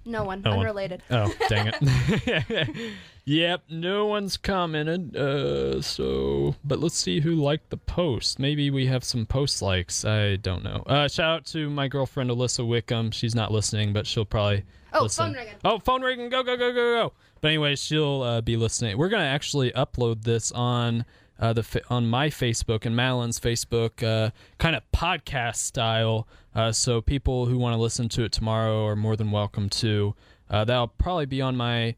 [0.05, 0.43] No one.
[0.43, 0.61] No one.
[0.61, 1.03] Unrelated.
[1.11, 2.95] Oh, dang it.
[3.25, 5.15] yep, no one's commented.
[5.15, 8.39] Uh, so, but let's see who liked the post.
[8.39, 10.05] Maybe we have some post likes.
[10.05, 10.83] I don't know.
[10.87, 13.11] Uh, shout out to my girlfriend Alyssa Wickham.
[13.11, 15.27] She's not listening, but she'll probably Oh, listen.
[15.27, 15.55] phone ringing.
[15.65, 16.31] Oh, phone ringing.
[16.31, 17.13] Go, go, go, go, go.
[17.41, 18.97] But anyway, she'll uh, be listening.
[18.99, 21.05] We're gonna actually upload this on
[21.39, 26.27] uh, the fa- on my Facebook and Madeline's Facebook, uh, kind of podcast style.
[26.55, 30.15] Uh, so people who want to listen to it tomorrow are more than welcome to.
[30.51, 31.95] Uh, that'll probably be on my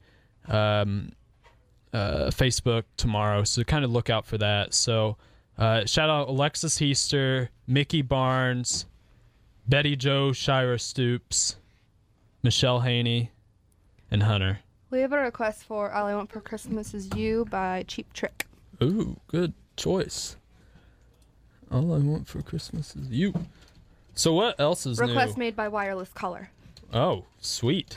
[0.49, 1.13] um,
[1.93, 3.45] uh, Facebook tomorrow.
[3.45, 4.75] So kind of look out for that.
[4.75, 5.17] So
[5.57, 8.87] uh, shout out Alexis Heaster, Mickey Barnes,
[9.69, 11.57] Betty Joe Shira Stoops,
[12.43, 13.31] Michelle Haney,
[14.11, 14.61] and Hunter.
[14.91, 18.47] We have a request for "All I Want for Christmas Is You" by Cheap Trick.
[18.83, 20.37] Ooh, good choice.
[21.71, 23.33] All I want for Christmas is you.
[24.15, 25.45] So what else is Request new?
[25.45, 26.51] made by Wireless Color.
[26.93, 27.97] Oh, sweet.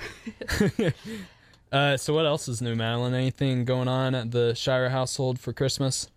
[1.71, 3.15] uh, so what else is new, Madeline?
[3.15, 6.11] Anything going on at the Shira household for Christmas?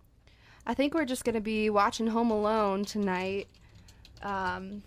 [0.67, 3.47] I think we're just gonna be watching Home Alone tonight.
[4.21, 4.83] Um,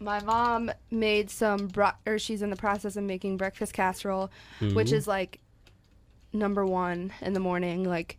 [0.00, 4.30] my mom made some, bro- or she's in the process of making breakfast casserole,
[4.72, 5.40] which is like
[6.32, 7.84] number one in the morning.
[7.84, 8.18] Like,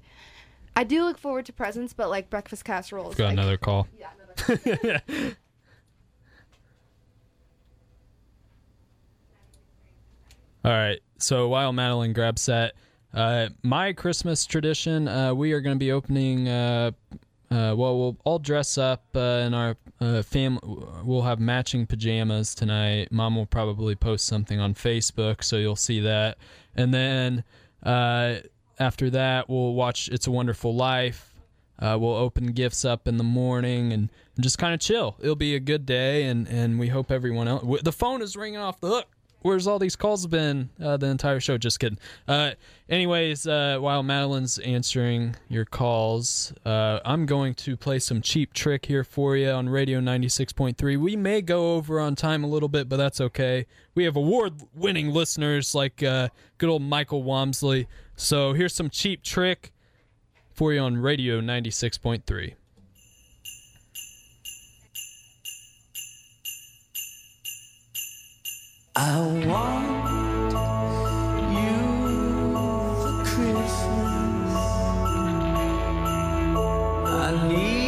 [0.76, 3.88] I do look forward to presents, but like breakfast casserole is Got like, another call.
[3.98, 5.00] Yeah,
[10.64, 11.00] All right.
[11.18, 12.74] So while Madeline grabs that,
[13.14, 16.48] uh, my Christmas tradition, uh, we are going to be opening.
[16.48, 16.92] Uh,
[17.50, 20.60] uh, well, we'll all dress up uh, in our uh, family.
[21.04, 23.12] We'll have matching pajamas tonight.
[23.12, 26.38] Mom will probably post something on Facebook, so you'll see that.
[26.76, 27.44] And then
[27.84, 28.38] uh,
[28.80, 31.34] after that, we'll watch It's a Wonderful Life.
[31.80, 35.16] Uh, we'll open gifts up in the morning and just kind of chill.
[35.20, 37.82] It'll be a good day, and, and we hope everyone else.
[37.84, 39.08] The phone is ringing off the hook.
[39.42, 41.58] Where's all these calls been uh, the entire show?
[41.58, 41.98] Just kidding.
[42.28, 42.52] Uh,
[42.90, 48.86] anyways, uh, while Madeline's answering your calls, uh, I'm going to play some cheap trick
[48.86, 50.98] here for you on Radio 96.3.
[50.98, 53.66] We may go over on time a little bit, but that's okay.
[53.96, 56.30] We have award-winning listeners like uh,
[56.60, 57.88] good old Michael Wamsley.
[58.16, 59.74] So here's some cheap trick
[60.54, 62.54] for you on Radio 96.3.
[68.94, 70.52] I want
[71.54, 71.78] you
[73.02, 74.54] for Christmas.
[77.08, 77.81] I need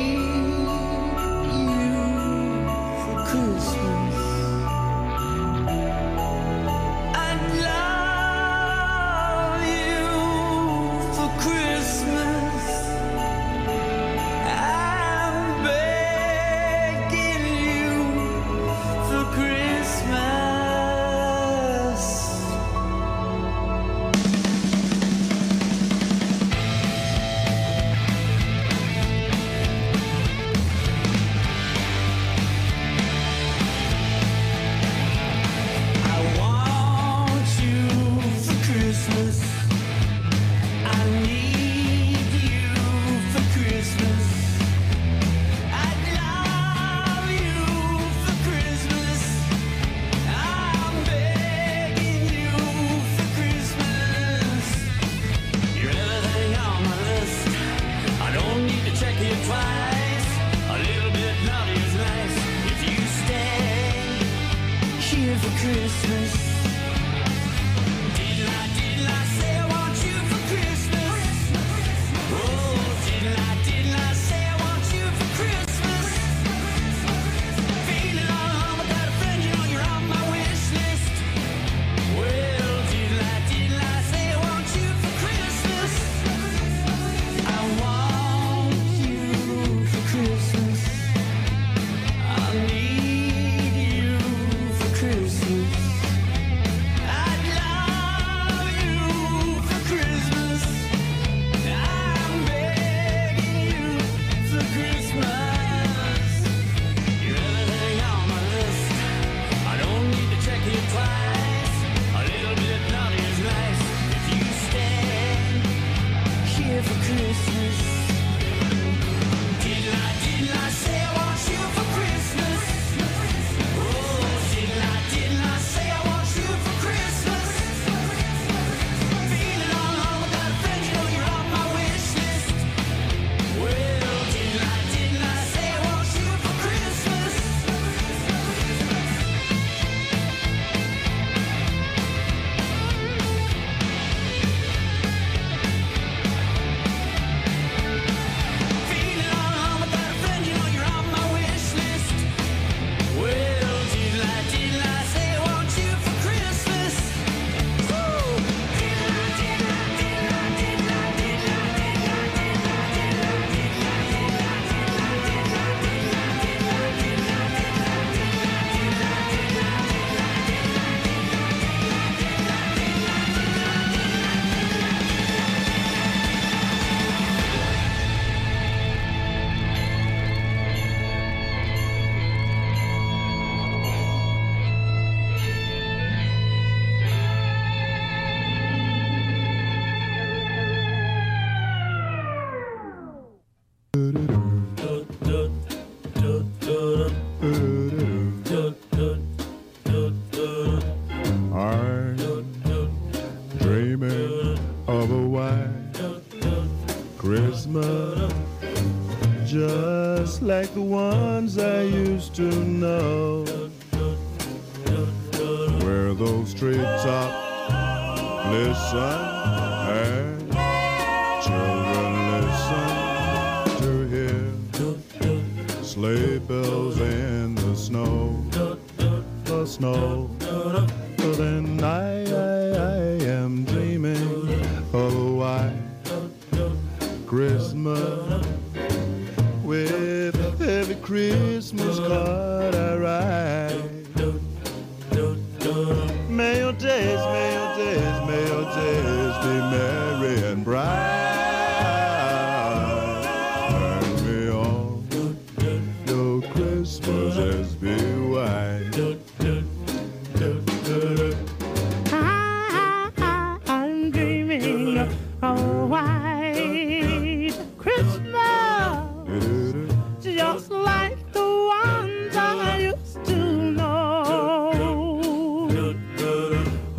[210.73, 211.12] the ones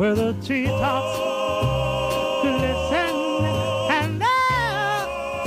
[0.05, 1.17] where the treetops
[2.43, 3.15] glisten
[3.97, 4.37] and the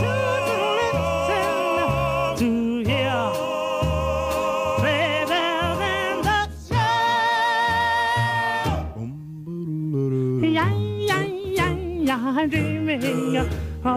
[0.01, 1.47] children listen
[2.41, 2.49] to
[2.91, 3.23] hear.
[4.81, 6.91] Sleigh bells in the snow.
[10.43, 10.73] Yeah,
[11.09, 11.23] yeah,
[11.59, 11.73] yeah,
[12.09, 13.47] yeah, dreaming of
[13.85, 13.95] a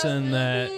[0.00, 0.70] person that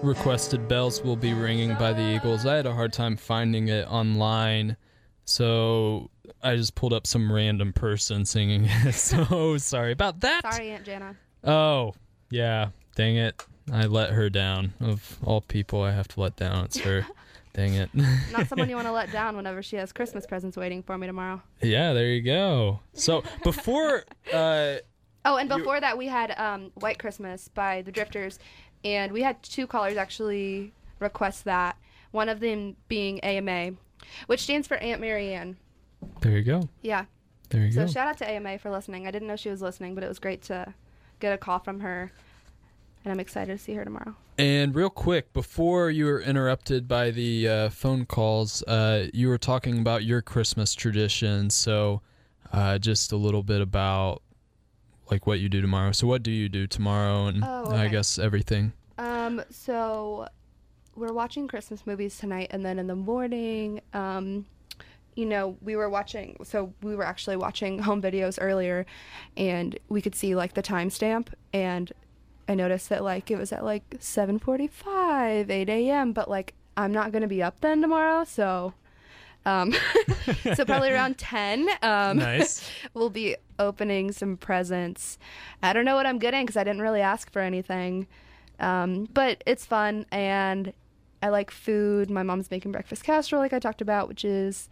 [0.00, 2.46] requested Bells Will Be Ringing by the Eagles.
[2.46, 4.76] I had a hard time finding it online,
[5.24, 6.08] so
[6.44, 8.94] I just pulled up some random person singing it.
[8.94, 10.42] So sorry about that.
[10.54, 11.16] Sorry, Aunt Jana.
[11.42, 11.94] Oh,
[12.30, 12.68] yeah.
[12.94, 13.44] Dang it.
[13.72, 14.72] I let her down.
[14.78, 17.04] Of all people I have to let down, it's her.
[17.52, 17.90] Dang it.
[18.30, 21.08] Not someone you want to let down whenever she has Christmas presents waiting for me
[21.08, 21.42] tomorrow.
[21.62, 22.78] yeah, there you go.
[22.92, 24.76] So before uh
[25.26, 28.38] Oh, and before that, we had um, White Christmas by the Drifters,
[28.84, 31.76] and we had two callers actually request that.
[32.12, 33.72] One of them being AMA,
[34.28, 35.56] which stands for Aunt Marianne.
[36.20, 36.68] there you go.
[36.80, 37.06] Yeah.
[37.50, 37.86] There you so go.
[37.86, 39.08] So shout out to AMA for listening.
[39.08, 40.72] I didn't know she was listening, but it was great to
[41.18, 42.12] get a call from her,
[43.04, 44.14] and I'm excited to see her tomorrow.
[44.38, 49.38] And real quick, before you were interrupted by the uh, phone calls, uh, you were
[49.38, 51.50] talking about your Christmas tradition.
[51.50, 52.02] So,
[52.52, 54.22] uh, just a little bit about
[55.10, 55.92] like what you do tomorrow.
[55.92, 58.72] So, what do you do tomorrow, and Oh, I guess everything.
[58.98, 60.28] Um, so
[60.94, 64.46] we're watching Christmas movies tonight, and then in the morning, um,
[65.14, 66.36] you know, we were watching.
[66.44, 68.86] So we were actually watching home videos earlier,
[69.36, 71.92] and we could see like the timestamp, and
[72.48, 76.12] I noticed that like it was at like 7:45, 8 a.m.
[76.12, 78.74] But like I'm not gonna be up then tomorrow, so.
[79.44, 79.72] Um,
[80.56, 82.68] so probably around 10 um, Nice.
[82.94, 85.18] we'll be opening some presents
[85.62, 88.06] i don't know what i'm getting because i didn't really ask for anything
[88.60, 90.72] um, but it's fun and
[91.22, 94.68] i like food my mom's making breakfast casserole like i talked about which is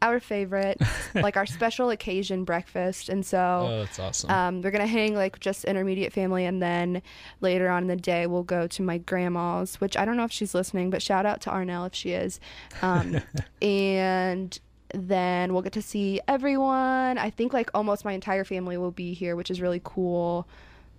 [0.00, 0.80] our favorite
[1.14, 4.30] like our special occasion breakfast and so Oh, that's awesome.
[4.30, 7.02] um, we're gonna hang like just intermediate family, and then
[7.40, 10.30] later on in the day we'll go to my grandma's, which I don't know if
[10.30, 12.38] she's listening, but shout out to Arnell if she is.
[12.80, 13.20] Um,
[13.60, 14.56] and
[14.94, 17.18] then we'll get to see everyone.
[17.18, 20.48] I think like almost my entire family will be here, which is really cool.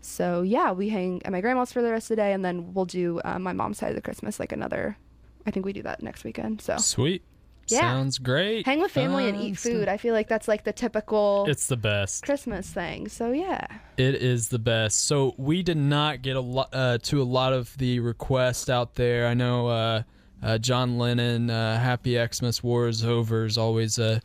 [0.02, 2.74] So yeah, we hang at my grandma's for the rest of the day, and then
[2.74, 4.98] we'll do uh, my mom's side of the Christmas like another.
[5.46, 6.62] I think we do that next weekend.
[6.62, 7.24] So Sweet.
[7.68, 7.82] Yeah.
[7.82, 8.66] Sounds great.
[8.66, 9.88] hang with family and eat food.
[9.88, 12.24] I feel like that's like the typical It's the best.
[12.24, 13.08] Christmas thing.
[13.08, 13.68] So yeah.
[13.98, 15.04] It is the best.
[15.04, 18.96] So we did not get a lot uh, to a lot of the requests out
[18.96, 19.28] there.
[19.28, 20.04] I know uh,
[20.44, 24.22] uh, John Lennon, uh, "Happy Xmas War is Over" is always a,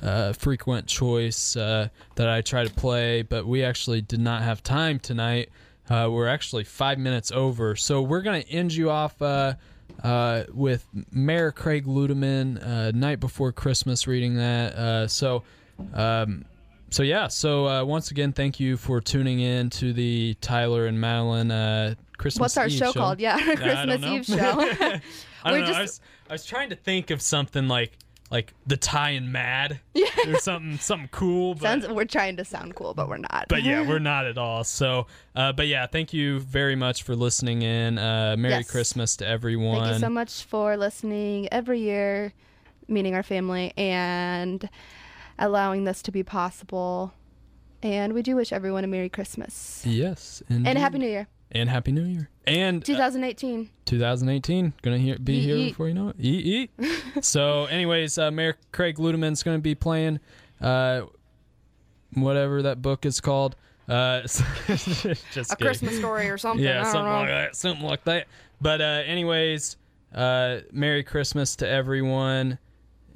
[0.00, 4.62] a frequent choice uh, that I try to play, but we actually did not have
[4.62, 5.50] time tonight.
[5.88, 9.20] Uh, we're actually five minutes over, so we're gonna end you off.
[9.20, 9.54] Uh,
[10.02, 14.74] uh, with Mayor Craig Luedeman, uh, night before Christmas, reading that.
[14.74, 15.42] Uh, so,
[15.94, 16.44] um,
[16.90, 17.28] so yeah.
[17.28, 21.94] So uh, once again, thank you for tuning in to the Tyler and Madeline uh,
[22.18, 22.40] Christmas.
[22.40, 23.20] What's our Eve show called?
[23.20, 24.02] Yeah, our Christmas.
[24.04, 25.00] Eve show.
[25.44, 25.66] I don't know.
[25.66, 27.98] just- I was I was trying to think of something like
[28.30, 29.80] like the Ty and Mad
[30.26, 31.54] or something something cool.
[31.54, 33.44] But Sounds we're trying to sound cool, but we're not.
[33.48, 34.64] but yeah, we're not at all.
[34.64, 37.98] So, uh, but yeah, thank you very much for listening in.
[37.98, 38.70] Uh, Merry Yes.
[38.70, 39.82] Christmas to everyone.
[39.82, 42.32] Thank you so much for listening every year,
[42.88, 44.66] meeting our family, and
[45.38, 47.12] allowing this to be possible.
[47.82, 50.78] And we do wish everyone a Merry Christmas Yes, and a.
[50.78, 51.26] Happy New Year.
[51.50, 53.70] and Happy New Year and uh, 2018.
[53.84, 55.68] 2018 gonna hear, be Eat, here eat.
[55.70, 56.16] before you know it.
[56.18, 56.94] Eat, eat.
[57.24, 60.20] so, anyways, uh, Mayor Craig Luedeman's gonna be playing
[60.60, 61.02] uh,
[62.14, 63.56] whatever that book is called.
[63.88, 64.20] Uh,
[64.66, 65.56] just a kidding.
[65.58, 66.64] Christmas story or something.
[66.64, 67.18] Yeah, I don't something know.
[67.18, 67.56] like that.
[67.56, 68.26] Something like that.
[68.60, 69.76] But uh, anyways,
[70.14, 72.58] uh, Merry Christmas to everyone,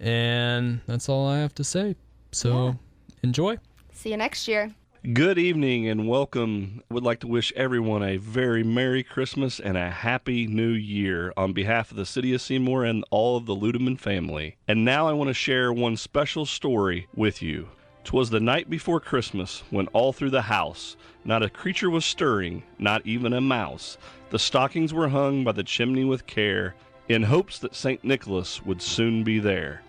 [0.00, 1.94] and that's all I have to say.
[2.32, 2.76] So
[3.22, 3.58] enjoy.
[3.92, 4.74] See you next year.
[5.12, 6.82] Good evening and welcome.
[6.90, 11.32] I would like to wish everyone a very Merry Christmas and a Happy New Year
[11.36, 14.56] on behalf of the City of Seymour and all of the Luedeman family.
[14.66, 17.68] And now I want to share one special story with you.
[18.02, 22.64] 'Twas the night before Christmas when all through the house not a creature was stirring,
[22.76, 23.98] not even a mouse.
[24.30, 26.74] The stockings were hung by the chimney with care,
[27.08, 28.02] in hopes that St.
[28.02, 29.82] Nicholas would soon be there.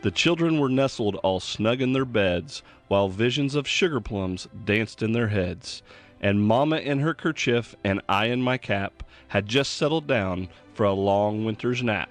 [0.00, 5.02] The children were nestled all snug in their beds, while visions of sugar plums danced
[5.02, 5.82] in their heads.
[6.20, 10.84] And Mamma in her kerchief and I in my cap had just settled down for
[10.84, 12.10] a long winter's nap.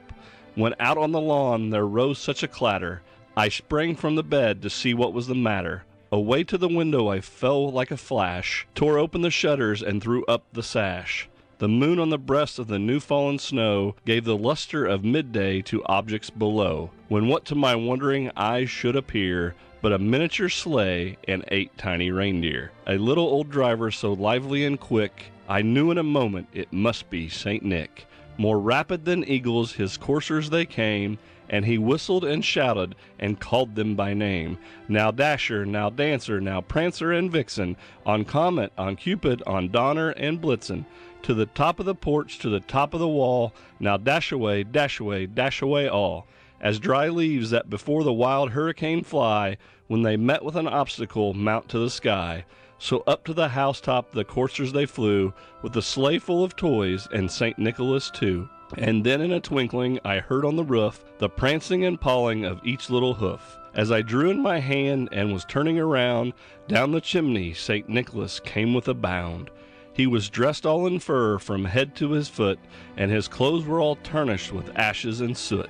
[0.55, 3.03] When out on the lawn there rose such a clatter,
[3.37, 5.83] I sprang from the bed to see what was the matter.
[6.11, 10.25] Away to the window I fell like a flash, tore open the shutters and threw
[10.25, 11.29] up the sash.
[11.59, 15.61] The moon on the breast of the new fallen snow gave the luster of midday
[15.61, 21.17] to objects below, when what to my wondering eyes should appear but a miniature sleigh
[21.27, 22.71] and eight tiny reindeer.
[22.87, 27.09] A little old driver so lively and quick, I knew in a moment it must
[27.09, 27.63] be St.
[27.63, 28.05] Nick.
[28.37, 31.17] More rapid than eagles his coursers they came,
[31.49, 34.57] and he whistled and shouted and called them by name.
[34.87, 37.75] Now Dasher, now Dancer, now Prancer and Vixen,
[38.05, 40.85] on Comet, on Cupid, on Donner and Blitzen.
[41.23, 44.63] To the top of the porch, to the top of the wall, now dash away,
[44.63, 46.25] dash away, dash away all.
[46.61, 49.57] As dry leaves that before the wild hurricane fly,
[49.87, 52.45] when they met with an obstacle, mount to the sky.
[52.77, 55.33] So up to the housetop the coursers they flew,
[55.63, 57.57] with a sleigh full of toys, and St.
[57.57, 58.47] Nicholas too.
[58.77, 62.61] And then in a twinkling I heard on the roof the prancing and pawing of
[62.63, 63.57] each little hoof.
[63.73, 66.33] As I drew in my hand and was turning around,
[66.67, 67.89] down the chimney St.
[67.89, 69.49] Nicholas came with a bound.
[69.93, 72.59] He was dressed all in fur from head to his foot,
[72.97, 75.69] and his clothes were all tarnished with ashes and soot.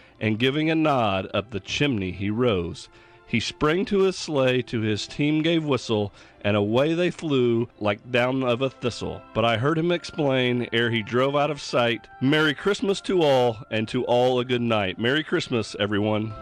[0.21, 2.87] and giving a nod up the chimney he rose.
[3.27, 8.11] He sprang to his sleigh, to his team gave whistle, and away they flew like
[8.11, 9.21] down of a thistle.
[9.33, 13.57] But I heard him explain, ere he drove out of sight, Merry Christmas to all,
[13.71, 14.99] and to all a good night.
[14.99, 16.33] Merry Christmas, everyone.